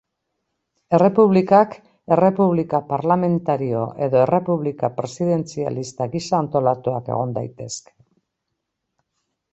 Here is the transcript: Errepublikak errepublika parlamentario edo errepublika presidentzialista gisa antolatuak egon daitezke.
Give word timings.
Errepublikak 0.97 1.75
errepublika 2.15 2.79
parlamentario 2.93 3.83
edo 4.07 4.21
errepublika 4.23 4.91
presidentzialista 5.03 6.11
gisa 6.17 6.37
antolatuak 6.41 7.13
egon 7.17 7.39
daitezke. 7.41 7.97